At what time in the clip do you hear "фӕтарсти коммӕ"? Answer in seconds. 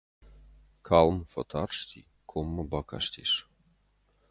1.31-2.63